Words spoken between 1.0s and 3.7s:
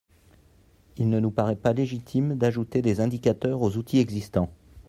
ne nous paraît pas légitime d’ajouter des indicateurs